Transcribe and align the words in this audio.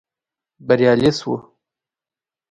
بريالي 0.67 1.11
شوو. 1.19 1.35